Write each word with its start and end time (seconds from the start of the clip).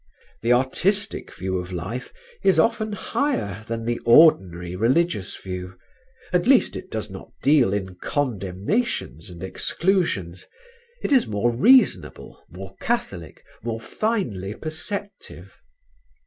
The 0.41 0.51
artistic 0.51 1.31
view 1.31 1.59
of 1.59 1.71
life 1.71 2.11
is 2.43 2.57
often 2.59 2.91
higher 2.93 3.63
than 3.67 3.83
the 3.85 3.99
ordinary 3.99 4.75
religious 4.75 5.37
view; 5.37 5.77
at 6.33 6.47
least 6.47 6.75
it 6.75 6.89
does 6.89 7.11
not 7.11 7.31
deal 7.43 7.71
in 7.71 7.93
condemnations 7.97 9.29
and 9.29 9.43
exclusions; 9.43 10.47
it 11.03 11.11
is 11.11 11.27
more 11.27 11.51
reasonable, 11.53 12.43
more 12.49 12.73
catholic, 12.79 13.43
more 13.61 13.79
finely 13.79 14.55
perceptive. 14.55 15.53